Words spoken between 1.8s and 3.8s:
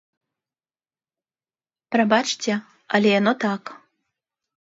Прабачце, але яно так.